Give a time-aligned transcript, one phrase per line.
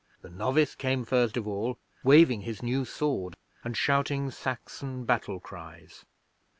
[0.23, 6.05] The novice came first of all, waving his new sword and shouting Saxon battle cries.